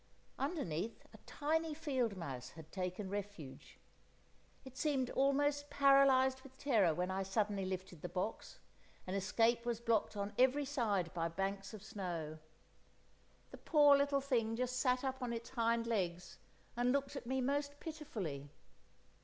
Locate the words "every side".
10.39-11.13